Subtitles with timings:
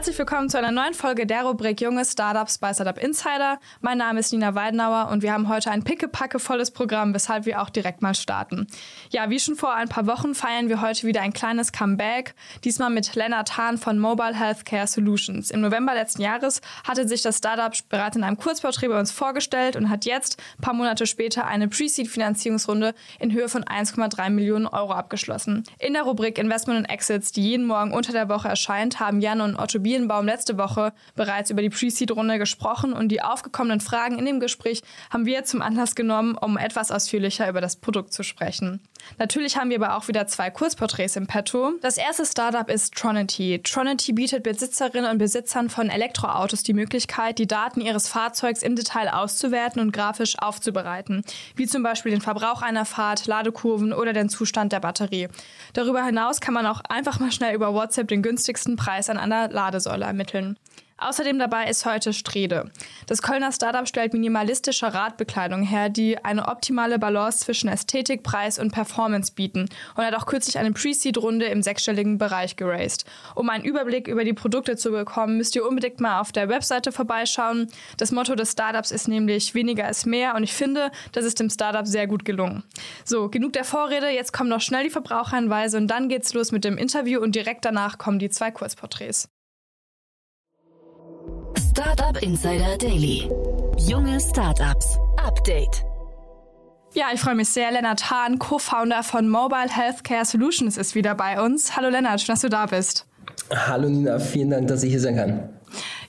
[0.00, 3.60] Herzlich willkommen zu einer neuen Folge der Rubrik Junge Startups bei Startup Insider.
[3.82, 7.68] Mein Name ist Nina Weidenauer und wir haben heute ein pickepackevolles Programm, weshalb wir auch
[7.68, 8.66] direkt mal starten.
[9.10, 12.34] Ja, wie schon vor ein paar Wochen feiern wir heute wieder ein kleines Comeback,
[12.64, 15.50] diesmal mit Lennart Hahn von Mobile Healthcare Solutions.
[15.50, 19.76] Im November letzten Jahres hatte sich das Startup bereits in einem Kurzporträt bei uns vorgestellt
[19.76, 24.94] und hat jetzt, ein paar Monate später, eine Pre-Seed-Finanzierungsrunde in Höhe von 1,3 Millionen Euro
[24.94, 25.64] abgeschlossen.
[25.78, 29.42] In der Rubrik Investment und Exits, die jeden Morgen unter der Woche erscheint, haben Jan
[29.42, 34.24] und Otto Bienenbaum letzte Woche bereits über die Pre-Seed-Runde gesprochen und die aufgekommenen Fragen in
[34.24, 38.80] dem Gespräch haben wir zum Anlass genommen, um etwas ausführlicher über das Produkt zu sprechen.
[39.18, 41.72] Natürlich haben wir aber auch wieder zwei Kurzporträts im Petto.
[41.82, 43.60] Das erste Startup ist Tronity.
[43.62, 49.08] Tronity bietet Besitzerinnen und Besitzern von Elektroautos die Möglichkeit, die Daten ihres Fahrzeugs im Detail
[49.08, 51.22] auszuwerten und grafisch aufzubereiten,
[51.56, 55.28] wie zum Beispiel den Verbrauch einer Fahrt, Ladekurven oder den Zustand der Batterie.
[55.72, 59.48] Darüber hinaus kann man auch einfach mal schnell über WhatsApp den günstigsten Preis an einer
[59.48, 60.56] Ladesäule ermitteln.
[61.00, 62.70] Außerdem dabei ist heute Strede.
[63.06, 68.70] Das Kölner Startup stellt minimalistische Radbekleidung her, die eine optimale Balance zwischen Ästhetik, Preis und
[68.70, 73.06] Performance bieten und hat auch kürzlich eine Pre-Seed-Runde im sechsstelligen Bereich geraced.
[73.34, 76.92] Um einen Überblick über die Produkte zu bekommen, müsst ihr unbedingt mal auf der Webseite
[76.92, 77.68] vorbeischauen.
[77.96, 81.48] Das Motto des Startups ist nämlich weniger ist mehr und ich finde, das ist dem
[81.48, 82.62] Startup sehr gut gelungen.
[83.06, 86.64] So, genug der Vorrede, jetzt kommen noch schnell die Verbraucherhinweise und dann geht's los mit
[86.64, 89.30] dem Interview und direkt danach kommen die zwei Kurzporträts.
[91.80, 93.30] Startup Insider Daily.
[93.78, 94.98] Junge Startups.
[95.16, 95.82] Update.
[96.92, 97.70] Ja, ich freue mich sehr.
[97.70, 101.74] Lennart Hahn, Co-Founder von Mobile Healthcare Solutions, ist wieder bei uns.
[101.78, 103.06] Hallo Lennart, schön, dass du da bist.
[103.50, 105.48] Hallo Nina, vielen Dank, dass ich hier sein kann.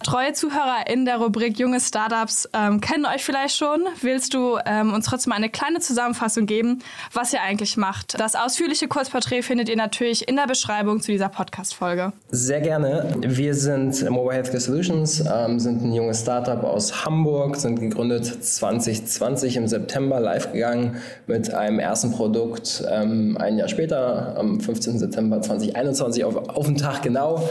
[0.04, 3.84] Treue Zuhörer in der Rubrik Junge Startups ähm, kennen euch vielleicht schon.
[4.02, 6.80] Willst du ähm, uns trotzdem eine kleine Zusammenfassung geben,
[7.14, 8.20] was ihr eigentlich macht?
[8.20, 12.14] Das ausführliche Kurzporträt findet ihr natürlich in der Beschreibung zu dieser Podcast-Folge.
[12.32, 13.16] Sehr gerne.
[13.22, 19.58] Wir sind Mobile Healthcare Solutions, ähm, sind ein junges Startup aus Hamburg, sind gegründet 2020
[19.58, 25.00] im September live gegangen mit einem ersten Produkt ähm, ein Jahr später, am 15.
[25.00, 27.48] September 2021 auf, auf den Tag genau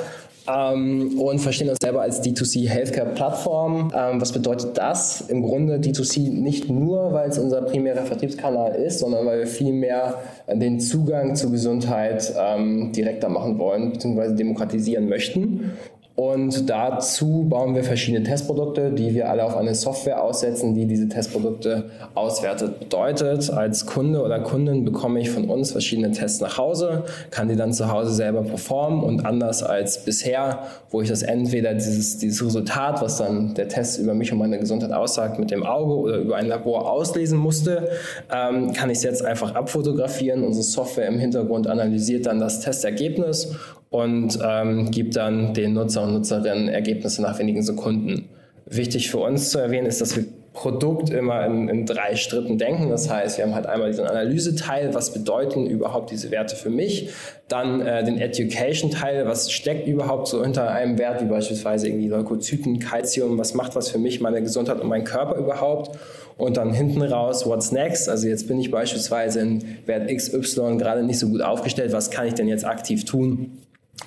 [0.49, 3.93] ähm, und verstehen uns selber als D2C Healthcare Plattform.
[3.95, 5.23] Ähm, was bedeutet das?
[5.23, 9.73] Im Grunde D2C nicht nur, weil es unser primärer Vertriebskanal ist, sondern weil wir viel
[9.73, 10.15] mehr
[10.49, 14.35] den Zugang zur Gesundheit ähm, direkter machen wollen bzw.
[14.35, 15.73] demokratisieren möchten.
[16.21, 21.09] Und dazu bauen wir verschiedene Testprodukte, die wir alle auf eine Software aussetzen, die diese
[21.09, 22.79] Testprodukte auswertet.
[22.79, 27.57] Bedeutet, als Kunde oder Kundin bekomme ich von uns verschiedene Tests nach Hause, kann die
[27.57, 30.59] dann zu Hause selber performen und anders als bisher,
[30.91, 34.59] wo ich das entweder dieses, dieses Resultat, was dann der Test über mich und meine
[34.59, 37.89] Gesundheit aussagt, mit dem Auge oder über ein Labor auslesen musste,
[38.31, 40.45] ähm, kann ich es jetzt einfach abfotografieren.
[40.45, 43.55] Unsere Software im Hintergrund analysiert dann das Testergebnis
[43.91, 48.29] und ähm, gibt dann den Nutzer und Nutzerinnen Ergebnisse nach wenigen Sekunden.
[48.67, 52.91] Wichtig für uns zu erwähnen ist, dass wir Produkt immer in, in, drei Schritten denken.
[52.91, 57.11] Das heißt, wir haben halt einmal diesen Analyse-Teil, was bedeuten überhaupt diese Werte für mich,
[57.47, 62.81] dann äh, den Education-Teil, was steckt überhaupt so hinter einem Wert, wie beispielsweise irgendwie Leukozyten,
[62.81, 65.97] Calcium, was macht was für mich, meine Gesundheit und mein Körper überhaupt
[66.37, 68.09] und dann hinten raus, what's next?
[68.09, 72.27] Also jetzt bin ich beispielsweise in Wert XY gerade nicht so gut aufgestellt, was kann
[72.27, 73.59] ich denn jetzt aktiv tun?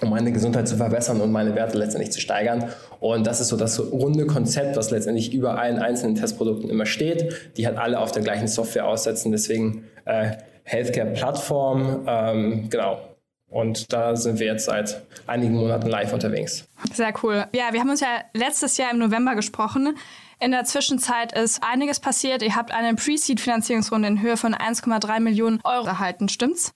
[0.01, 2.69] Um meine Gesundheit zu verbessern und meine Werte letztendlich zu steigern.
[2.99, 7.53] Und das ist so das runde Konzept, was letztendlich über allen einzelnen Testprodukten immer steht,
[7.57, 9.31] die halt alle auf der gleichen Software aussetzen.
[9.31, 10.31] Deswegen äh,
[10.63, 12.99] Healthcare-Plattform, ähm, genau.
[13.47, 16.65] Und da sind wir jetzt seit einigen Monaten live unterwegs.
[16.91, 17.45] Sehr cool.
[17.53, 19.95] Ja, wir haben uns ja letztes Jahr im November gesprochen.
[20.39, 22.41] In der Zwischenzeit ist einiges passiert.
[22.41, 26.73] Ihr habt eine Pre-Seed-Finanzierungsrunde in Höhe von 1,3 Millionen Euro erhalten, stimmt's?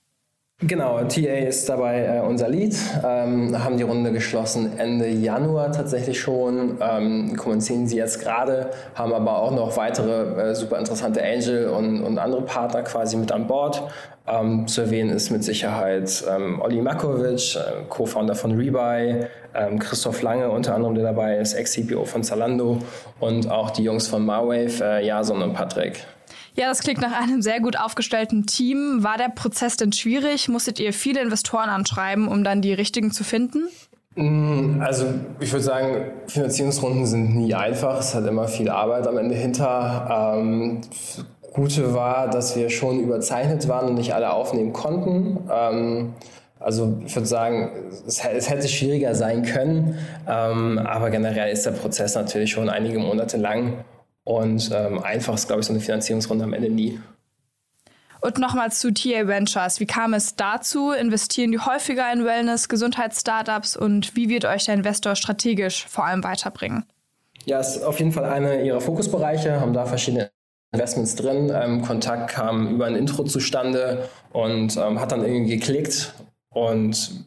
[0.60, 2.74] Genau, TA ist dabei äh, unser Lead,
[3.04, 9.12] ähm, haben die Runde geschlossen Ende Januar tatsächlich schon, ähm, kommunizieren sie jetzt gerade, haben
[9.12, 13.46] aber auch noch weitere äh, super interessante Angel und, und andere Partner quasi mit an
[13.46, 13.84] Bord.
[14.26, 20.22] Ähm, zu erwähnen ist mit Sicherheit ähm, Olli Makovic, äh, Co-Founder von Rebuy, ähm, Christoph
[20.22, 22.78] Lange unter anderem, der dabei ist, Ex-CPO von Zalando
[23.20, 26.04] und auch die Jungs von Marwave, äh, Jason und Patrick.
[26.58, 29.04] Ja, das klingt nach einem sehr gut aufgestellten Team.
[29.04, 30.48] War der Prozess denn schwierig?
[30.48, 33.68] Musstet ihr viele Investoren anschreiben, um dann die richtigen zu finden?
[34.16, 35.06] Mm, also
[35.38, 38.00] ich würde sagen, Finanzierungsrunden sind nie einfach.
[38.00, 40.34] Es hat immer viel Arbeit am Ende hinter.
[40.36, 40.80] Ähm,
[41.52, 45.38] Gute war, dass wir schon überzeichnet waren und nicht alle aufnehmen konnten.
[45.48, 46.14] Ähm,
[46.58, 47.70] also ich würde sagen,
[48.04, 49.96] es, es, hätte schwieriger sein können,
[50.28, 53.74] ähm, aber generell ist der Prozess natürlich schon einige Monate lang
[54.28, 57.00] und ähm, einfach ist, glaube ich, so eine Finanzierungsrunde am Ende nie.
[58.20, 59.80] Und nochmals zu TA Ventures.
[59.80, 60.90] Wie kam es dazu?
[60.90, 66.22] Investieren die häufiger in Wellness, Gesundheitsstartups und wie wird euch der Investor strategisch vor allem
[66.24, 66.84] weiterbringen?
[67.46, 70.30] Ja, ist auf jeden Fall einer ihrer Fokusbereiche, haben da verschiedene
[70.72, 71.50] Investments drin.
[71.54, 76.12] Ähm, Kontakt kam über ein Intro zustande und ähm, hat dann irgendwie geklickt
[76.50, 77.24] und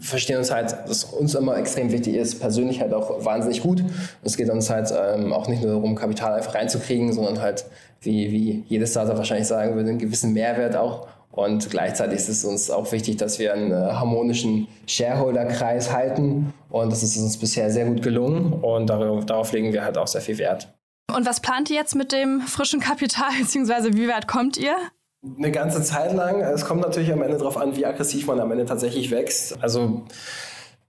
[0.00, 3.82] verstehen uns halt, dass uns immer extrem wichtig ist, persönlich halt auch wahnsinnig gut.
[4.22, 7.64] Es geht uns halt ähm, auch nicht nur darum, Kapital einfach reinzukriegen, sondern halt,
[8.00, 11.08] wie, wie jedes Startup wahrscheinlich sagen würde, einen gewissen Mehrwert auch.
[11.30, 16.52] Und gleichzeitig ist es uns auch wichtig, dass wir einen äh, harmonischen Shareholder-Kreis halten.
[16.68, 18.52] Und das ist uns bisher sehr gut gelungen.
[18.54, 20.68] Und darauf, darauf legen wir halt auch sehr viel Wert.
[21.14, 24.74] Und was plant ihr jetzt mit dem frischen Kapital, beziehungsweise wie weit kommt ihr?
[25.22, 26.40] Eine ganze Zeit lang.
[26.40, 29.62] Es kommt natürlich am Ende darauf an, wie aggressiv man am Ende tatsächlich wächst.
[29.62, 30.02] Also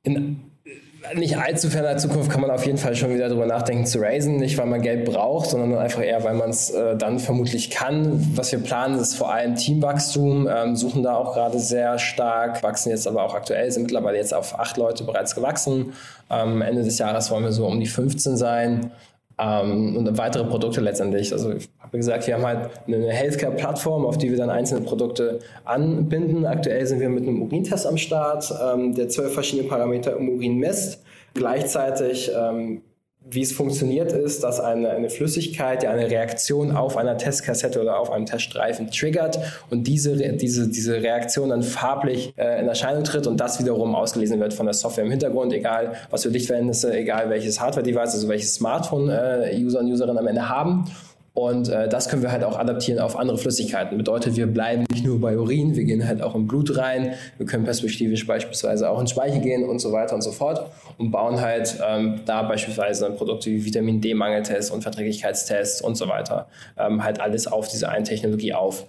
[0.04, 0.50] in
[1.16, 4.38] nicht allzu ferner Zukunft kann man auf jeden Fall schon wieder darüber nachdenken zu raisen.
[4.38, 8.36] Nicht, weil man Geld braucht, sondern einfach eher, weil man es äh, dann vermutlich kann.
[8.36, 12.90] Was wir planen, ist vor allem Teamwachstum, ähm, suchen da auch gerade sehr stark, wachsen
[12.90, 15.94] jetzt aber auch aktuell, sind mittlerweile jetzt auf acht Leute bereits gewachsen.
[16.30, 18.92] Ähm, Ende des Jahres wollen wir so um die 15 sein
[19.40, 21.32] ähm, und weitere Produkte letztendlich.
[21.32, 25.40] Also ich habe gesagt, wir haben halt eine Healthcare-Plattform, auf die wir dann einzelne Produkte
[25.66, 26.46] anbinden.
[26.46, 30.58] Aktuell sind wir mit einem Urintest am Start, ähm, der zwölf verschiedene Parameter im Urin
[30.58, 31.04] misst.
[31.34, 32.82] Gleichzeitig ähm,
[33.26, 38.00] wie es funktioniert ist, dass eine, eine Flüssigkeit ja eine Reaktion auf einer Testkassette oder
[38.00, 39.40] auf einem Teststreifen triggert
[39.70, 44.40] und diese, diese, diese Reaktion dann farblich äh, in Erscheinung tritt und das wiederum ausgelesen
[44.40, 48.56] wird von der Software im Hintergrund, egal was für Lichtverhältnisse, egal welches Hardware-Device, also welches
[48.56, 50.86] Smartphone-User äh, und Userinnen am Ende haben.
[51.40, 53.98] Und äh, das können wir halt auch adaptieren auf andere Flüssigkeiten.
[53.98, 57.14] Bedeutet, wir bleiben nicht nur bei Urin, wir gehen halt auch im Blut rein.
[57.38, 61.12] Wir können perspektivisch beispielsweise auch in Speichel gehen und so weiter und so fort und
[61.12, 67.06] bauen halt ähm, da beispielsweise Produkte wie Vitamin D-Mangeltests und Verträglichkeitstests und so weiter ähm,
[67.06, 68.86] halt alles auf diese eine Technologie auf.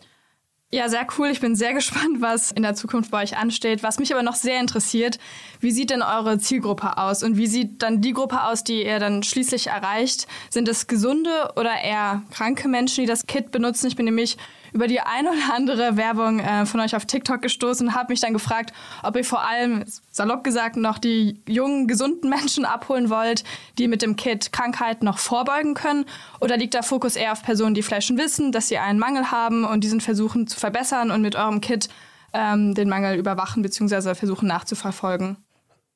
[0.72, 1.28] Ja, sehr cool.
[1.28, 3.82] Ich bin sehr gespannt, was in der Zukunft bei euch ansteht.
[3.82, 5.18] Was mich aber noch sehr interessiert,
[5.58, 9.00] wie sieht denn eure Zielgruppe aus und wie sieht dann die Gruppe aus, die ihr
[9.00, 10.28] dann schließlich erreicht?
[10.48, 13.88] Sind es gesunde oder eher kranke Menschen, die das Kit benutzen?
[13.88, 14.36] Ich bin nämlich
[14.72, 18.20] über die ein oder andere Werbung äh, von euch auf TikTok gestoßen und habe mich
[18.20, 18.72] dann gefragt,
[19.02, 23.44] ob ihr vor allem, salopp gesagt, noch die jungen, gesunden Menschen abholen wollt,
[23.78, 26.04] die mit dem Kit Krankheiten noch vorbeugen können.
[26.40, 29.30] Oder liegt der Fokus eher auf Personen, die vielleicht schon wissen, dass sie einen Mangel
[29.30, 31.88] haben und diesen versuchen zu verbessern und mit eurem Kit
[32.32, 34.14] ähm, den Mangel überwachen bzw.
[34.14, 35.36] versuchen nachzuverfolgen?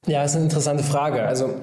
[0.06, 1.22] Ja, das ist eine interessante Frage.
[1.24, 1.54] Also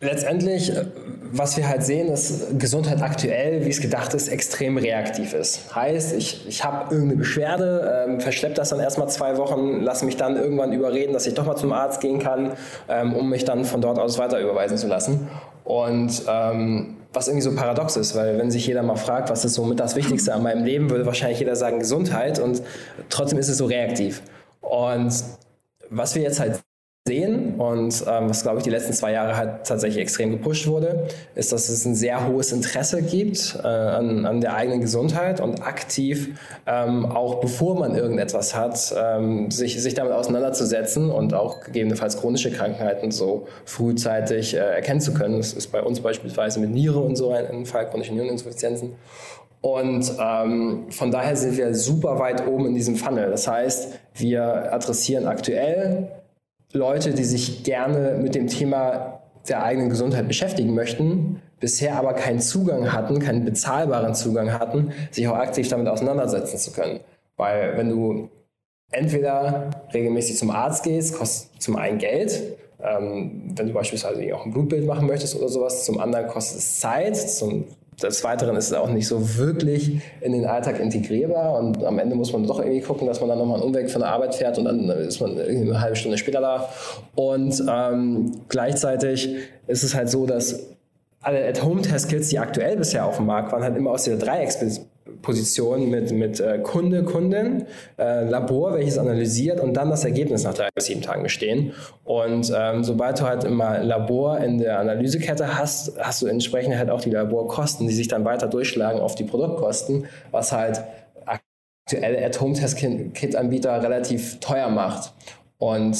[0.00, 0.84] Letztendlich, äh,
[1.32, 5.74] was wir halt sehen, ist Gesundheit aktuell, wie es gedacht ist, extrem reaktiv ist.
[5.74, 10.16] Heißt, ich, ich habe irgendeine Beschwerde, ähm, verschleppe das dann erstmal zwei Wochen, lasse mich
[10.16, 12.52] dann irgendwann überreden, dass ich doch mal zum Arzt gehen kann,
[12.88, 15.26] ähm, um mich dann von dort aus weiter überweisen zu lassen.
[15.64, 19.54] Und ähm, was irgendwie so paradox ist, weil wenn sich jeder mal fragt, was ist
[19.54, 22.62] so mit das Wichtigste an meinem Leben, würde wahrscheinlich jeder sagen Gesundheit und
[23.08, 24.22] trotzdem ist es so reaktiv.
[24.60, 25.12] Und
[25.90, 26.60] was wir jetzt halt
[27.08, 31.08] sehen und ähm, was, glaube ich, die letzten zwei Jahre halt tatsächlich extrem gepusht wurde,
[31.34, 35.62] ist, dass es ein sehr hohes Interesse gibt äh, an, an der eigenen Gesundheit und
[35.62, 42.18] aktiv, ähm, auch bevor man irgendetwas hat, ähm, sich, sich damit auseinanderzusetzen und auch gegebenenfalls
[42.18, 45.38] chronische Krankheiten so frühzeitig äh, erkennen zu können.
[45.38, 48.92] Das ist bei uns beispielsweise mit Niere und so ein, Fall, chronische Niereninsuffizienzen.
[49.60, 53.30] Und ähm, von daher sind wir super weit oben in diesem Funnel.
[53.30, 56.08] Das heißt, wir adressieren aktuell
[56.72, 62.40] Leute, die sich gerne mit dem Thema der eigenen Gesundheit beschäftigen möchten, bisher aber keinen
[62.40, 67.00] Zugang hatten, keinen bezahlbaren Zugang hatten, sich auch aktiv damit auseinandersetzen zu können.
[67.36, 68.28] Weil wenn du
[68.90, 74.52] entweder regelmäßig zum Arzt gehst, kostet zum einen Geld, ähm, wenn du beispielsweise auch ein
[74.52, 77.64] Blutbild machen möchtest oder sowas, zum anderen kostet es Zeit, zum
[78.02, 82.14] des Weiteren ist es auch nicht so wirklich in den Alltag integrierbar und am Ende
[82.14, 84.58] muss man doch irgendwie gucken, dass man dann nochmal einen Umweg von der Arbeit fährt
[84.58, 86.68] und dann ist man eine halbe Stunde später da.
[87.16, 89.36] Und ähm, gleichzeitig
[89.66, 90.68] ist es halt so, dass
[91.20, 94.87] alle At-Home-Test-Kits, die aktuell bisher auf dem Markt waren, halt immer aus dieser Dreiecksposition
[95.22, 97.66] Position mit, mit äh, Kunde, Kundin,
[97.98, 101.72] äh, Labor, welches analysiert und dann das Ergebnis nach drei bis sieben Tagen bestehen.
[102.04, 106.90] Und ähm, sobald du halt immer Labor in der Analysekette hast, hast du entsprechend halt
[106.90, 110.82] auch die Laborkosten, die sich dann weiter durchschlagen auf die Produktkosten, was halt
[111.24, 115.12] aktuelle At-Home-Test-Kit-Anbieter relativ teuer macht.
[115.58, 115.96] Und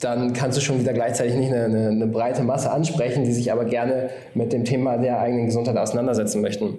[0.00, 3.52] dann kannst du schon wieder gleichzeitig nicht eine, eine, eine breite Masse ansprechen, die sich
[3.52, 6.78] aber gerne mit dem Thema der eigenen Gesundheit auseinandersetzen möchten.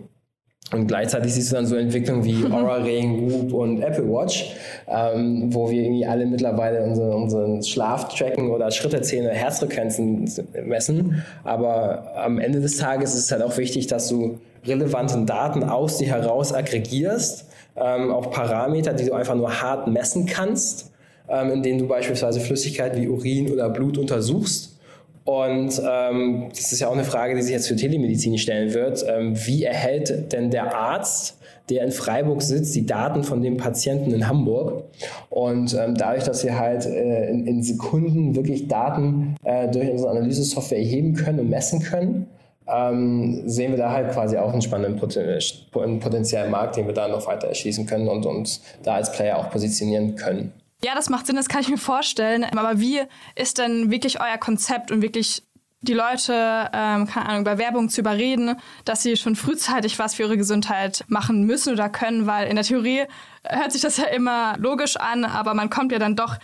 [0.73, 4.55] Und gleichzeitig siehst du dann so Entwicklungen wie Aura Ring, Whoop und Apple Watch,
[4.87, 10.31] ähm, wo wir irgendwie alle mittlerweile unsere, unseren Schlaf tracken oder Schritte zählen Herzfrequenzen
[10.65, 11.23] messen.
[11.43, 15.97] Aber am Ende des Tages ist es halt auch wichtig, dass du relevanten Daten aus
[15.97, 20.91] dir heraus aggregierst, ähm, auch Parameter, die du einfach nur hart messen kannst,
[21.27, 24.77] ähm, in denen du beispielsweise Flüssigkeiten wie Urin oder Blut untersuchst.
[25.23, 29.05] Und ähm, das ist ja auch eine Frage, die sich jetzt für Telemedizin stellen wird.
[29.07, 31.37] Ähm, wie erhält denn der Arzt
[31.71, 34.83] der in Freiburg sitzt, die Daten von dem Patienten in Hamburg.
[35.29, 40.11] Und ähm, dadurch, dass wir halt äh, in, in, Sekunden wirklich Daten äh, durch unsere
[40.11, 42.27] Analysesoftware erheben können und messen können,
[42.67, 47.25] ähm, sehen wir da halt quasi auch einen spannenden potenziellen Markt, den wir da noch
[47.27, 50.53] weiter erschließen können und uns da als Player auch positionieren können.
[50.83, 52.43] Ja, das macht Sinn, das kann ich mir vorstellen.
[52.43, 53.01] Aber wie
[53.35, 55.43] ist denn wirklich euer Konzept und wirklich
[55.81, 60.23] die Leute, ähm, keine Ahnung, bei Werbung zu überreden, dass sie schon frühzeitig was für
[60.23, 63.05] ihre Gesundheit machen müssen oder können, weil in der Theorie
[63.43, 66.37] hört sich das ja immer logisch an, aber man kommt ja dann doch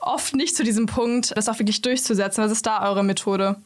[0.00, 2.44] oft nicht zu diesem Punkt, das auch wirklich durchzusetzen.
[2.44, 3.56] Was ist da eure Methode?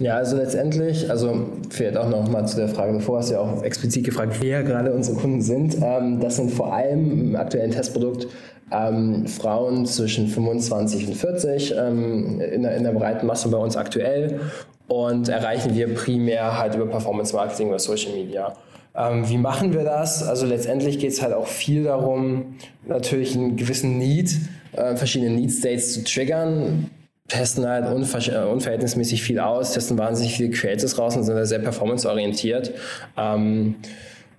[0.00, 3.40] Ja, also letztendlich, also vielleicht auch noch mal zu der Frage bevor, hast du ja
[3.40, 5.76] auch explizit gefragt, wer gerade unsere Kunden sind.
[5.82, 8.26] Ähm, das sind vor allem im aktuellen Testprodukt
[8.72, 13.76] ähm, Frauen zwischen 25 und 40 ähm, in, der, in der breiten Masse bei uns
[13.76, 14.40] aktuell
[14.88, 18.54] und erreichen wir primär halt über Performance Marketing oder Social Media.
[18.96, 20.26] Ähm, wie machen wir das?
[20.26, 24.34] Also letztendlich geht es halt auch viel darum, natürlich einen gewissen Need,
[24.72, 26.90] äh, verschiedene Need States zu triggern
[27.30, 31.60] testen halt äh, unverhältnismäßig viel aus, testen wahnsinnig viele Creatives raus und sind da sehr
[31.60, 32.72] performanceorientiert.
[33.16, 33.76] Ähm,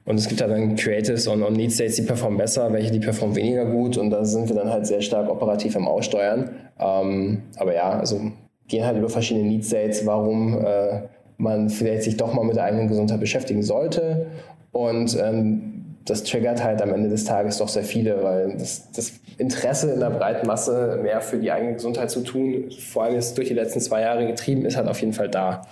[0.03, 3.00] und es gibt halt dann Creatives und, und Need States, die performen besser, welche die
[3.00, 3.98] performen weniger gut.
[3.98, 6.50] Und da sind wir dann halt sehr stark operativ am Aussteuern.
[6.79, 8.19] Ähm, aber ja, also
[8.67, 11.01] gehen halt über verschiedene Need States, warum äh,
[11.38, 14.27] man vielleicht sich doch mal mit der eigenen Gesundheit beschäftigen sollte.
[14.71, 15.70] Und ähm,
[16.05, 20.00] das triggert halt am Ende des Tages doch sehr viele, weil das, das, Interesse in
[20.00, 23.55] der breiten Masse mehr für die eigene Gesundheit zu tun, vor allem jetzt durch die
[23.55, 25.63] letzten zwei Jahre getrieben, ist halt auf jeden Fall da.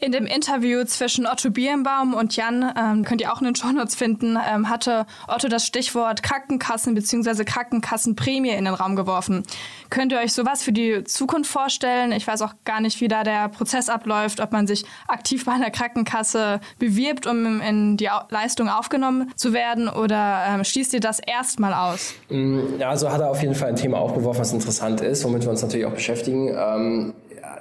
[0.00, 3.96] In dem Interview zwischen Otto Birnbaum und Jan, ähm, könnt ihr auch in den Shownotes
[3.96, 7.42] finden, ähm, hatte Otto das Stichwort Krankenkassen bzw.
[7.42, 9.42] Krankenkassenprämie in den Raum geworfen.
[9.90, 12.12] Könnt ihr euch sowas für die Zukunft vorstellen?
[12.12, 15.50] Ich weiß auch gar nicht, wie da der Prozess abläuft, ob man sich aktiv bei
[15.50, 21.18] einer Krankenkasse bewirbt, um in die Leistung aufgenommen zu werden oder ähm, schließt ihr das
[21.18, 22.14] erstmal aus?
[22.28, 25.42] Mm, ja, also hat er auf jeden Fall ein Thema aufgeworfen, was interessant ist, womit
[25.42, 27.14] wir uns natürlich auch beschäftigen.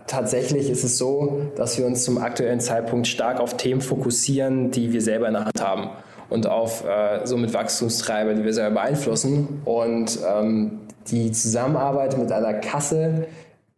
[0.08, 4.94] Tatsächlich ist es so, dass wir uns zum aktuellen Zeitpunkt stark auf Themen fokussieren, die
[4.94, 5.90] wir selber in der Hand haben
[6.30, 9.62] und auf äh, somit Wachstumstreiber, die wir selber beeinflussen.
[9.66, 13.28] Und ähm, die Zusammenarbeit mit einer Kasse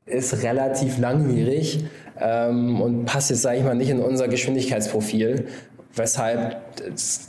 [0.05, 1.85] ist relativ langwierig
[2.19, 5.47] ähm, und passt jetzt, sage ich mal, nicht in unser Geschwindigkeitsprofil
[5.95, 6.61] weshalb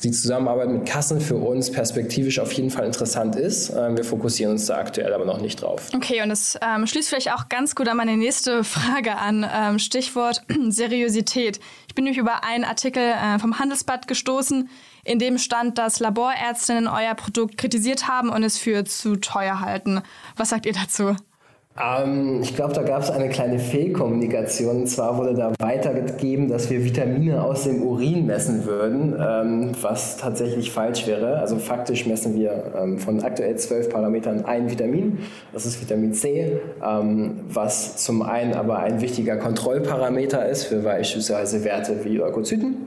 [0.03, 3.71] die Zusammenarbeit mit Kassen für uns perspektivisch auf jeden Fall interessant ist.
[3.71, 5.89] Ähm, wir fokussieren uns da aktuell aber noch nicht drauf.
[5.95, 9.47] Okay, und das ähm, schließt vielleicht auch ganz gut an meine nächste Frage an.
[9.53, 11.59] Ähm, Stichwort Seriosität.
[11.89, 14.69] Ich bin nämlich über einen Artikel äh, vom Handelsblatt gestoßen,
[15.05, 20.03] in dem stand, dass Laborärztinnen euer Produkt kritisiert haben und es für zu teuer halten.
[20.37, 21.17] Was sagt ihr dazu?
[21.79, 24.81] Ähm, ich glaube, da gab es eine kleine Fehlkommunikation.
[24.83, 30.17] Und zwar wurde da weitergegeben, dass wir Vitamine aus dem Urin messen würden, ähm, was
[30.17, 31.39] tatsächlich falsch wäre.
[31.39, 35.19] Also faktisch messen wir ähm, von aktuell zwölf Parametern ein Vitamin.
[35.53, 41.65] Das ist Vitamin C, ähm, was zum einen aber ein wichtiger Kontrollparameter ist für beispielsweise
[41.65, 42.87] Werte wie Leukozyten.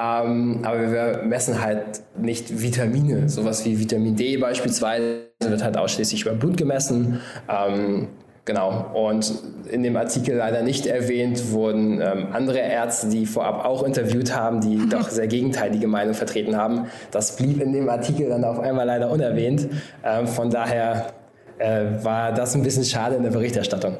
[0.00, 6.22] Ähm, aber wir messen halt nicht Vitamine, sowas wie Vitamin D beispielsweise wird halt ausschließlich
[6.22, 7.20] über Blut gemessen.
[7.48, 8.08] Ähm,
[8.44, 8.90] genau.
[8.94, 9.32] Und
[9.70, 14.60] in dem Artikel leider nicht erwähnt wurden ähm, andere Ärzte, die vorab auch interviewt haben,
[14.60, 14.90] die mhm.
[14.90, 16.86] doch sehr gegenteilige Meinung vertreten haben.
[17.10, 19.68] Das blieb in dem Artikel dann auf einmal leider unerwähnt.
[20.04, 21.12] Ähm, von daher
[21.58, 23.96] äh, war das ein bisschen schade in der Berichterstattung.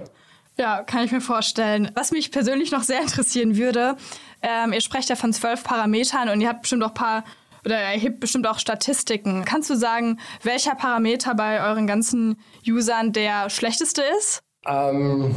[0.56, 1.92] Ja, kann ich mir vorstellen.
[1.94, 3.94] Was mich persönlich noch sehr interessieren würde,
[4.42, 7.22] ähm, ihr sprecht ja von zwölf Parametern und ihr habt bestimmt auch paar
[7.64, 9.44] oder erhebt bestimmt auch Statistiken.
[9.44, 12.36] Kannst du sagen, welcher Parameter bei euren ganzen
[12.66, 14.42] Usern der schlechteste ist?
[14.66, 15.34] Ähm,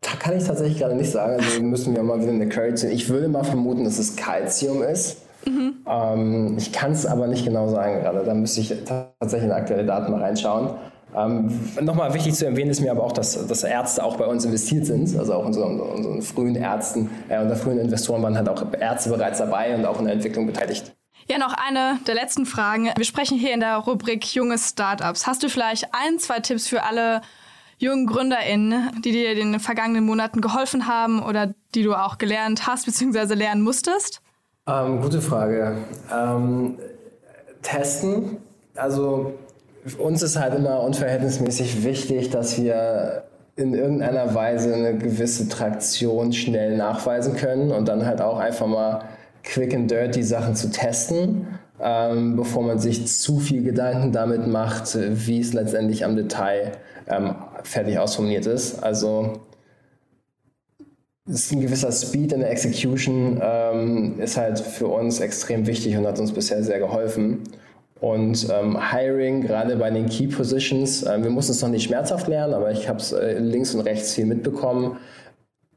[0.00, 1.34] da kann ich tatsächlich gerade nicht sagen.
[1.34, 2.90] Also müssen wir mal wieder eine Query ziehen.
[2.90, 5.22] Ich würde mal vermuten, dass es Calcium ist.
[5.46, 5.74] Mhm.
[5.86, 8.24] Ähm, ich kann es aber nicht genau sagen gerade.
[8.24, 10.70] Da müsste ich tatsächlich in aktuelle Daten mal reinschauen.
[11.16, 14.44] Ähm, Nochmal wichtig zu erwähnen ist mir aber auch, dass, dass Ärzte auch bei uns
[14.44, 18.64] investiert sind, also auch unsere, unseren frühen Ärzten, äh, unsere frühen Investoren waren halt auch
[18.78, 20.92] Ärzte bereits dabei und auch in der Entwicklung beteiligt.
[21.28, 22.90] Ja, noch eine der letzten Fragen.
[22.96, 25.26] Wir sprechen hier in der Rubrik junge Startups.
[25.26, 27.20] Hast du vielleicht ein, zwei Tipps für alle
[27.78, 32.66] jungen GründerInnen, die dir in den vergangenen Monaten geholfen haben oder die du auch gelernt
[32.66, 33.34] hast bzw.
[33.34, 34.22] lernen musstest?
[34.66, 35.76] Ähm, gute Frage.
[36.12, 36.78] Ähm,
[37.62, 38.38] testen.
[38.74, 39.34] Also
[39.98, 43.24] uns ist halt immer unverhältnismäßig wichtig, dass wir
[43.56, 49.04] in irgendeiner Weise eine gewisse Traktion schnell nachweisen können und dann halt auch einfach mal
[49.42, 51.46] quick and dirty Sachen zu testen,
[51.80, 56.72] ähm, bevor man sich zu viel Gedanken damit macht, wie es letztendlich am Detail
[57.06, 57.34] ähm,
[57.64, 58.82] fertig ausformuliert ist.
[58.82, 59.40] Also
[61.26, 66.06] ist ein gewisser Speed in der Execution ähm, ist halt für uns extrem wichtig und
[66.06, 67.42] hat uns bisher sehr geholfen.
[68.00, 72.28] Und ähm, Hiring, gerade bei den Key Positions, äh, wir mussten es noch nicht schmerzhaft
[72.28, 74.96] lernen, aber ich habe es äh, links und rechts viel mitbekommen.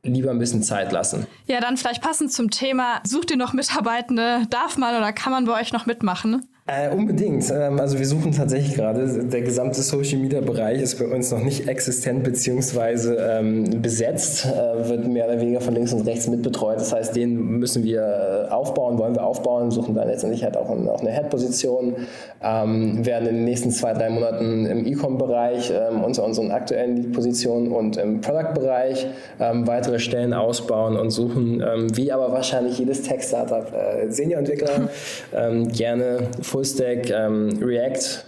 [0.04, 1.28] Lieber ein bisschen Zeit lassen.
[1.48, 4.46] Ja, dann vielleicht passend zum Thema, sucht ihr noch Mitarbeitende?
[4.50, 6.48] Darf man oder kann man bei euch noch mitmachen?
[6.66, 7.52] Äh, unbedingt.
[7.52, 11.44] Ähm, also wir suchen tatsächlich gerade, der gesamte Social Media Bereich ist bei uns noch
[11.44, 13.16] nicht existent bzw.
[13.20, 16.78] Ähm, besetzt, äh, wird mehr oder weniger von links und rechts mitbetreut.
[16.78, 20.70] Das heißt, den müssen wir äh, aufbauen, wollen wir aufbauen, suchen dann letztendlich halt auch,
[20.70, 21.98] ein, auch eine Head-Position,
[22.42, 27.74] ähm, werden in den nächsten zwei, drei Monaten im E-Com-Bereich ähm, unter unseren aktuellen Lead-Positionen
[27.74, 29.06] und im Product-Bereich
[29.42, 34.88] ähm, weitere Stellen ausbauen und suchen, ähm, wie aber wahrscheinlich jedes Tech-Startup, äh, Senior-Entwickler
[35.36, 38.26] ähm, gerne Fullstack, ähm, React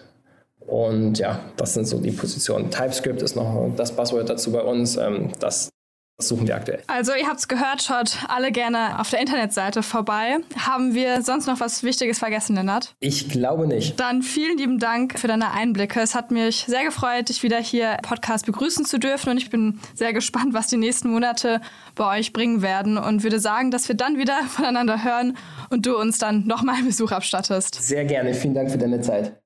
[0.65, 2.71] und ja, das sind so die Positionen.
[2.71, 4.97] TypeScript ist noch das Buzzword dazu bei uns.
[4.97, 5.69] Ähm, das
[6.17, 6.81] suchen wir aktuell.
[6.87, 10.37] Also ihr habt es gehört, schaut alle gerne auf der Internetseite vorbei.
[10.57, 12.95] Haben wir sonst noch was Wichtiges vergessen, Lennart?
[12.99, 13.99] Ich glaube nicht.
[13.99, 15.99] Dann vielen lieben Dank für deine Einblicke.
[15.99, 19.49] Es hat mich sehr gefreut, dich wieder hier im Podcast begrüßen zu dürfen und ich
[19.49, 21.59] bin sehr gespannt, was die nächsten Monate
[21.95, 25.37] bei euch bringen werden und würde sagen, dass wir dann wieder voneinander hören
[25.69, 27.75] und du uns dann nochmal Besuch abstattest.
[27.75, 28.33] Sehr gerne.
[28.33, 29.41] Vielen Dank für deine Zeit.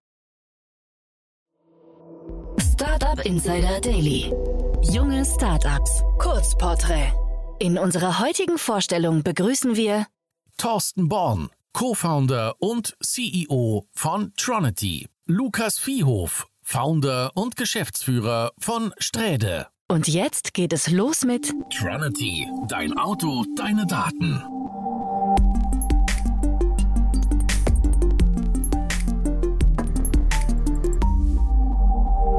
[2.59, 4.31] Startup Insider Daily.
[4.81, 6.03] Junge Startups.
[6.19, 7.11] Kurzporträt.
[7.59, 10.07] In unserer heutigen Vorstellung begrüßen wir
[10.57, 15.07] Thorsten Born, Co-Founder und CEO von Tronity.
[15.25, 19.67] Lukas Viehhof, Founder und Geschäftsführer von Sträde.
[19.89, 24.41] und jetzt geht es los mit Tronity, dein Auto, deine Daten.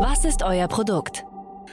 [0.01, 1.25] Was ist euer Produkt?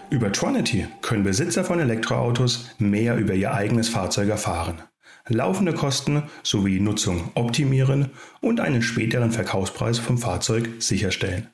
[0.09, 4.81] Über Tronity können Besitzer von Elektroautos mehr über ihr eigenes Fahrzeug erfahren,
[5.27, 11.49] laufende Kosten sowie Nutzung optimieren und einen späteren Verkaufspreis vom Fahrzeug sicherstellen.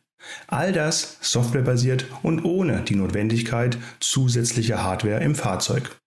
[0.47, 5.99] All das softwarebasiert und ohne die Notwendigkeit zusätzlicher Hardware im Fahrzeug.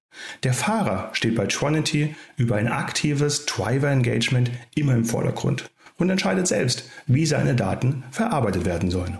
[0.45, 6.47] Der Fahrer steht bei Tronity über ein aktives Driver Engagement immer im Vordergrund und entscheidet
[6.47, 9.19] selbst, wie seine Daten verarbeitet werden sollen.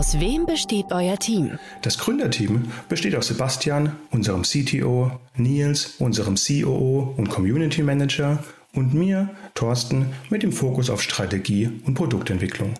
[0.00, 1.58] Aus wem besteht euer Team?
[1.82, 9.28] Das Gründerteam besteht aus Sebastian, unserem CTO, Nils, unserem COO und Community Manager und mir,
[9.54, 12.72] Thorsten, mit dem Fokus auf Strategie und Produktentwicklung.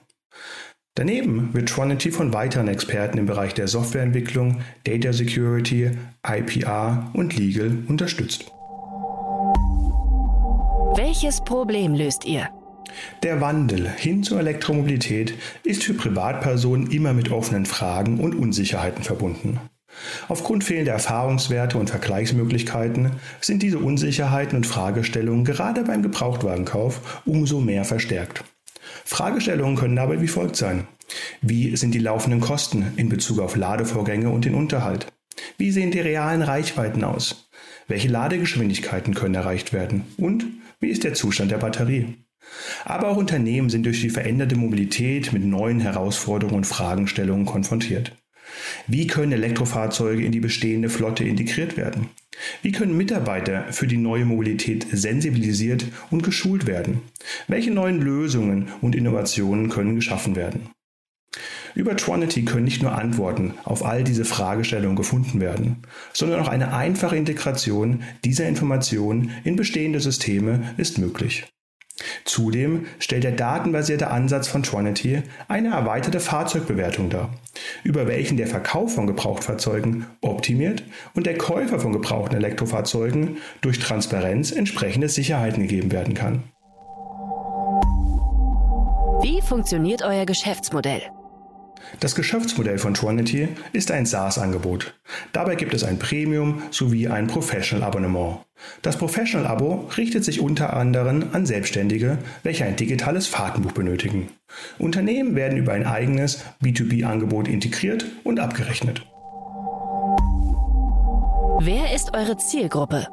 [0.95, 5.91] Daneben wird Tronity von weiteren Experten im Bereich der Softwareentwicklung, Data Security,
[6.27, 8.47] IPR und Legal unterstützt.
[10.97, 12.49] Welches Problem löst ihr?
[13.23, 19.61] Der Wandel hin zur Elektromobilität ist für Privatpersonen immer mit offenen Fragen und Unsicherheiten verbunden.
[20.29, 27.85] Aufgrund fehlender Erfahrungswerte und Vergleichsmöglichkeiten sind diese Unsicherheiten und Fragestellungen gerade beim Gebrauchtwagenkauf umso mehr
[27.85, 28.45] verstärkt.
[29.05, 30.87] Fragestellungen können dabei wie folgt sein.
[31.43, 35.07] Wie sind die laufenden Kosten in Bezug auf Ladevorgänge und den Unterhalt?
[35.59, 37.51] Wie sehen die realen Reichweiten aus?
[37.89, 40.05] Welche Ladegeschwindigkeiten können erreicht werden?
[40.17, 40.47] Und
[40.79, 42.15] wie ist der Zustand der Batterie?
[42.85, 48.13] Aber auch Unternehmen sind durch die veränderte Mobilität mit neuen Herausforderungen und Fragestellungen konfrontiert.
[48.87, 52.09] Wie können Elektrofahrzeuge in die bestehende Flotte integriert werden?
[52.63, 57.03] Wie können Mitarbeiter für die neue Mobilität sensibilisiert und geschult werden?
[57.49, 60.71] Welche neuen Lösungen und Innovationen können geschaffen werden?
[61.75, 66.73] Über Tronity können nicht nur Antworten auf all diese Fragestellungen gefunden werden, sondern auch eine
[66.73, 71.47] einfache Integration dieser Informationen in bestehende Systeme ist möglich.
[72.25, 77.31] Zudem stellt der datenbasierte Ansatz von Tronity eine erweiterte Fahrzeugbewertung dar,
[77.83, 80.83] über welchen der Verkauf von Gebrauchtfahrzeugen optimiert
[81.15, 86.43] und der Käufer von gebrauchten Elektrofahrzeugen durch Transparenz entsprechende Sicherheiten gegeben werden kann.
[89.23, 91.03] Wie funktioniert euer Geschäftsmodell?
[91.99, 94.95] Das Geschäftsmodell von Tronity ist ein SaaS-Angebot.
[95.33, 98.39] Dabei gibt es ein Premium sowie ein Professional-Abonnement.
[98.83, 104.29] Das Professional-Abo richtet sich unter anderem an Selbstständige, welche ein digitales Fahrtenbuch benötigen.
[104.79, 109.05] Unternehmen werden über ein eigenes B2B-Angebot integriert und abgerechnet.
[111.63, 113.07] Wer ist eure Zielgruppe?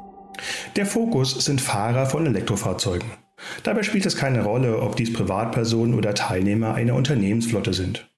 [0.76, 3.10] Der Fokus sind Fahrer von Elektrofahrzeugen.
[3.62, 8.08] Dabei spielt es keine Rolle, ob dies Privatpersonen oder Teilnehmer einer Unternehmensflotte sind.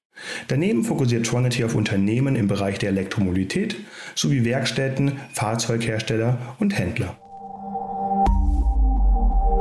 [0.48, 3.76] Daneben fokussiert Tronity auf Unternehmen im Bereich der Elektromobilität
[4.14, 7.16] sowie Werkstätten, Fahrzeughersteller und Händler.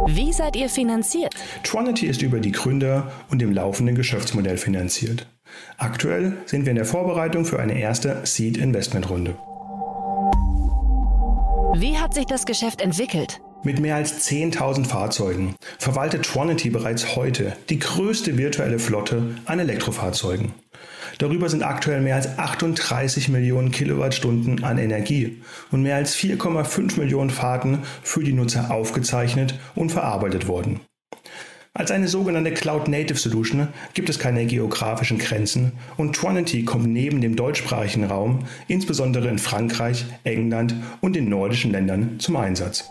[0.08, 1.34] Wie seid ihr finanziert?
[1.64, 5.28] Tronity ist über die Gründer und dem laufenden Geschäftsmodell finanziert.
[5.78, 9.36] Aktuell sind wir in der Vorbereitung für eine erste Seed-Investment-Runde.
[11.76, 13.40] Wie hat sich das Geschäft entwickelt?
[13.62, 20.54] Mit mehr als 10.000 Fahrzeugen verwaltet Tronity bereits heute die größte virtuelle Flotte an Elektrofahrzeugen.
[21.18, 25.42] Darüber sind aktuell mehr als 38 Millionen Kilowattstunden an Energie
[25.72, 30.80] und mehr als 4,5 Millionen Fahrten für die Nutzer aufgezeichnet und verarbeitet worden.
[31.74, 37.36] Als eine sogenannte Cloud-Native Solution gibt es keine geografischen Grenzen und Tronity kommt neben dem
[37.36, 42.90] deutschsprachigen Raum, insbesondere in Frankreich, England und den nordischen Ländern, zum Einsatz.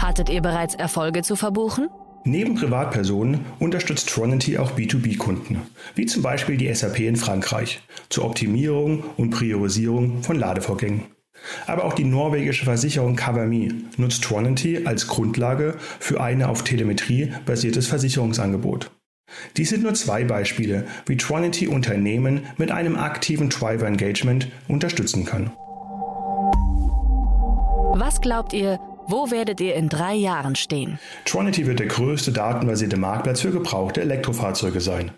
[0.00, 1.88] Hattet ihr bereits Erfolge zu verbuchen?
[2.24, 5.60] Neben Privatpersonen unterstützt Tronity auch B2B-Kunden,
[5.94, 11.02] wie zum Beispiel die SAP in Frankreich, zur Optimierung und Priorisierung von Ladevorgängen.
[11.66, 17.88] Aber auch die norwegische Versicherung CoverMe nutzt Tronity als Grundlage für eine auf Telemetrie basiertes
[17.88, 18.90] Versicherungsangebot.
[19.56, 25.50] Dies sind nur zwei Beispiele, wie Tronity Unternehmen mit einem aktiven Driver Engagement unterstützen kann.
[27.96, 30.98] Was glaubt ihr, wo werdet ihr in drei Jahren stehen?
[31.24, 35.10] Tronity wird der größte datenbasierte Marktplatz für gebrauchte Elektrofahrzeuge sein.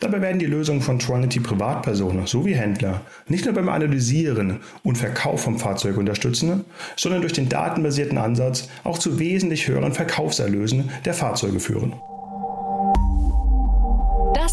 [0.00, 5.42] Dabei werden die Lösungen von Tronity Privatpersonen sowie Händler nicht nur beim Analysieren und Verkauf
[5.42, 6.64] vom Fahrzeug unterstützen,
[6.96, 11.94] sondern durch den datenbasierten Ansatz auch zu wesentlich höheren Verkaufserlösen der Fahrzeuge führen.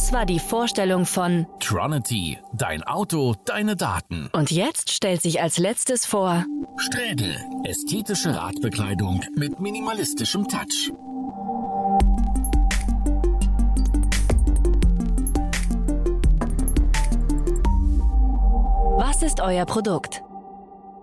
[0.06, 4.30] Das war die Vorstellung von Tronity, dein Auto, deine Daten.
[4.34, 6.46] Und jetzt stellt sich als letztes vor
[6.78, 10.94] Sträde, ästhetische Radbekleidung mit minimalistischem Touch.
[19.00, 20.22] Was ist euer Produkt?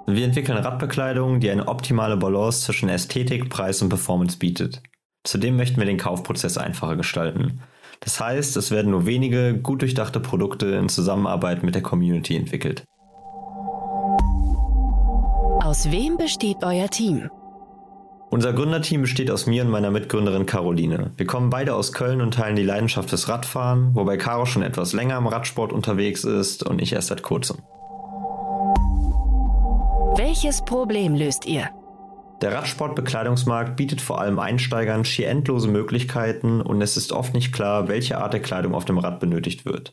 [0.07, 4.81] Wir entwickeln Radbekleidung, die eine optimale Balance zwischen Ästhetik, Preis und Performance bietet.
[5.25, 7.62] Zudem möchten wir den Kaufprozess einfacher gestalten.
[8.05, 12.85] Das heißt, es werden nur wenige gut durchdachte Produkte in Zusammenarbeit mit der Community entwickelt.
[15.65, 17.31] Aus wem besteht euer Team?
[18.31, 21.12] Unser Gründerteam besteht aus mir und meiner Mitgründerin Caroline.
[21.17, 24.95] Wir kommen beide aus Köln und teilen die Leidenschaft fürs Radfahren, wobei Caro schon etwas
[24.95, 27.59] länger im Radsport unterwegs ist und ich erst seit kurzem.
[30.17, 31.69] Welches Problem löst ihr?
[32.42, 37.87] Der Radsportbekleidungsmarkt bietet vor allem Einsteigern schier endlose Möglichkeiten und es ist oft nicht klar,
[37.87, 39.92] welche Art der Kleidung auf dem Rad benötigt wird.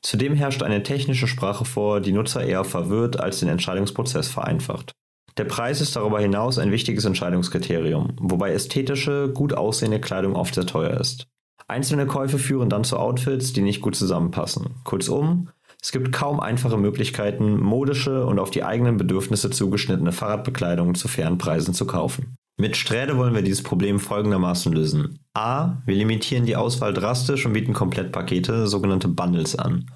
[0.00, 4.92] Zudem herrscht eine technische Sprache vor, die Nutzer eher verwirrt als den Entscheidungsprozess vereinfacht.
[5.38, 10.66] Der Preis ist darüber hinaus ein wichtiges Entscheidungskriterium, wobei ästhetische, gut aussehende Kleidung oft sehr
[10.66, 11.26] teuer ist.
[11.66, 14.76] Einzelne Käufe führen dann zu Outfits, die nicht gut zusammenpassen.
[14.84, 15.48] Kurzum,
[15.80, 21.38] es gibt kaum einfache Möglichkeiten, modische und auf die eigenen Bedürfnisse zugeschnittene Fahrradbekleidung zu fairen
[21.38, 22.34] Preisen zu kaufen.
[22.60, 25.20] Mit Sträde wollen wir dieses Problem folgendermaßen lösen.
[25.34, 25.76] A.
[25.86, 29.86] Wir limitieren die Auswahl drastisch und bieten Komplettpakete, sogenannte Bundles an.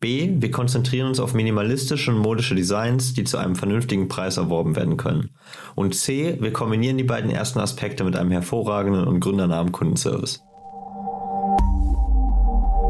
[0.00, 0.32] B.
[0.40, 4.96] Wir konzentrieren uns auf minimalistische und modische Designs, die zu einem vernünftigen Preis erworben werden
[4.96, 5.30] können.
[5.76, 6.36] Und C.
[6.40, 10.42] Wir kombinieren die beiden ersten Aspekte mit einem hervorragenden und gründernahen Kundenservice.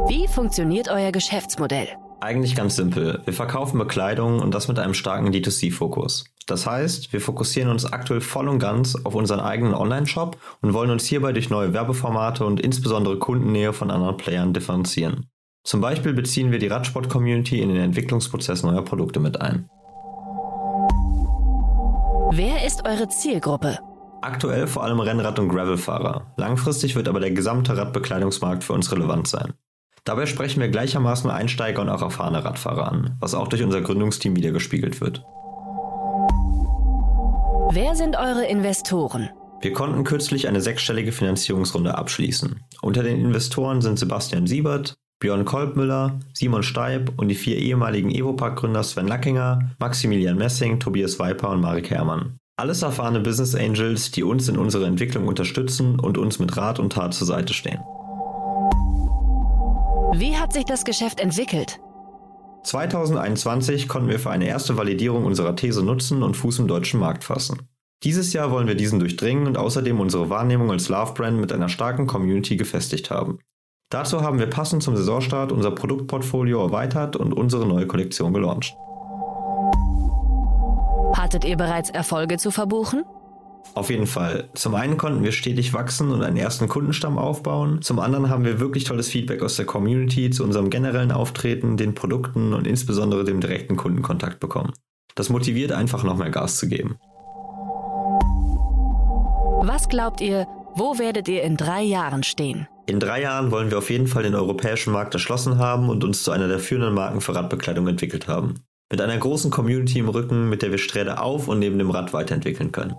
[0.09, 1.88] Wie funktioniert euer Geschäftsmodell?
[2.20, 3.22] Eigentlich ganz simpel.
[3.24, 6.24] Wir verkaufen Bekleidung und das mit einem starken D2C-Fokus.
[6.46, 10.90] Das heißt, wir fokussieren uns aktuell voll und ganz auf unseren eigenen Online-Shop und wollen
[10.90, 15.30] uns hierbei durch neue Werbeformate und insbesondere Kundennähe von anderen Playern differenzieren.
[15.64, 19.68] Zum Beispiel beziehen wir die Radsport-Community in den Entwicklungsprozess neuer Produkte mit ein.
[22.33, 23.78] Wer ist eure Zielgruppe?
[24.22, 26.35] Aktuell vor allem Rennrad- und Gravelfahrer.
[26.37, 29.54] Langfristig wird aber der gesamte Radbekleidungsmarkt für uns relevant sein.
[30.04, 34.36] Dabei sprechen wir gleichermaßen Einsteiger und auch erfahrene Radfahrer an, was auch durch unser Gründungsteam
[34.36, 35.24] wiedergespiegelt wird.
[37.72, 39.30] Wer sind eure Investoren?
[39.60, 42.60] Wir konnten kürzlich eine sechsstellige Finanzierungsrunde abschließen.
[42.80, 48.82] Unter den Investoren sind Sebastian Siebert, Björn Kolbmüller, Simon Steib und die vier ehemaligen Evopark-Gründer
[48.82, 52.38] Sven Lackinger, Maximilian Messing, Tobias Weiper und Marek Herrmann.
[52.56, 56.94] Alles erfahrene Business Angels, die uns in unserer Entwicklung unterstützen und uns mit Rat und
[56.94, 57.80] Tat zur Seite stehen.
[60.12, 61.80] Wie hat sich das Geschäft entwickelt?
[62.64, 67.24] 2021 konnten wir für eine erste Validierung unserer These nutzen und Fuß im deutschen Markt
[67.24, 67.68] fassen.
[68.02, 71.68] Dieses Jahr wollen wir diesen durchdringen und außerdem unsere Wahrnehmung als Love Brand mit einer
[71.68, 73.38] starken Community gefestigt haben.
[73.90, 78.74] Dazu haben wir passend zum Saisonstart unser Produktportfolio erweitert und unsere neue Kollektion gelauncht.
[81.14, 83.04] Hattet ihr bereits Erfolge zu verbuchen?
[83.74, 84.48] Auf jeden Fall.
[84.54, 87.83] Zum einen konnten wir stetig wachsen und einen ersten Kundenstamm aufbauen.
[87.83, 91.94] Zum anderen haben wir wirklich tolles Feedback aus der Community zu unserem generellen Auftreten, den
[91.94, 94.72] Produkten und insbesondere dem direkten Kundenkontakt bekommen.
[95.14, 96.96] Das motiviert einfach noch mehr Gas zu geben.
[99.62, 102.66] Was glaubt ihr, wo werdet ihr in drei Jahren stehen?
[102.87, 106.24] In drei Jahren wollen wir auf jeden Fall den europäischen Markt erschlossen haben und uns
[106.24, 108.54] zu einer der führenden Marken für Radbekleidung entwickelt haben.
[108.90, 112.12] Mit einer großen Community im Rücken, mit der wir Sträde auf und neben dem Rad
[112.12, 112.96] weiterentwickeln können.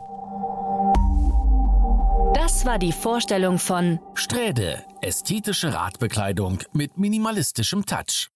[2.51, 8.27] Das war die Vorstellung von Sträde, ästhetische Radbekleidung mit minimalistischem Touch.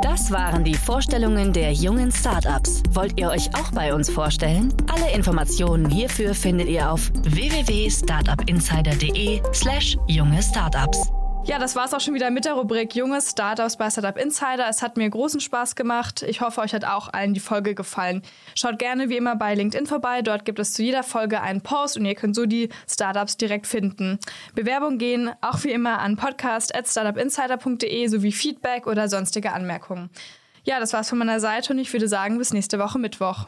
[0.00, 2.82] Das waren die Vorstellungen der jungen Startups.
[2.92, 4.72] Wollt ihr euch auch bei uns vorstellen?
[4.90, 11.12] Alle Informationen hierfür findet ihr auf www.startupinsider.de/slash junge Startups.
[11.46, 14.68] Ja, das war es auch schon wieder mit der Rubrik Junge Startups bei Startup Insider.
[14.68, 16.24] Es hat mir großen Spaß gemacht.
[16.24, 18.22] Ich hoffe, euch hat auch allen die Folge gefallen.
[18.56, 20.22] Schaut gerne wie immer bei LinkedIn vorbei.
[20.22, 23.68] Dort gibt es zu jeder Folge einen Post und ihr könnt so die Startups direkt
[23.68, 24.18] finden.
[24.56, 30.10] Bewerbungen gehen auch wie immer an podcast.startupinsider.de sowie Feedback oder sonstige Anmerkungen.
[30.64, 33.46] Ja, das war's von meiner Seite und ich würde sagen, bis nächste Woche Mittwoch.